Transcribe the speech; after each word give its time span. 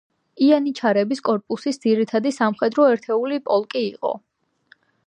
იანიჩარების 0.45 1.21
კორპუსის 1.29 1.79
ძირითადი 1.85 2.33
სამხედრო 2.41 2.89
ერთეული 2.95 3.43
პოლკი 3.51 3.87
იყო. 3.93 4.15